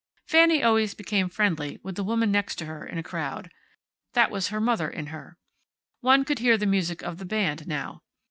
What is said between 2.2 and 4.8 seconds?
next her in a crowd. That was her